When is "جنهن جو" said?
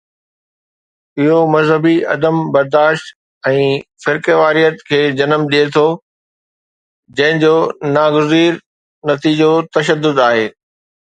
7.21-7.53